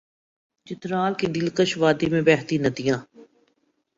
چترال 0.67 1.13
کی 1.19 1.27
دل 1.35 1.47
کش 1.57 1.71
وادی 1.81 2.07
میں 2.13 2.23
بہتی 2.27 2.55
ندیاں 2.65 2.99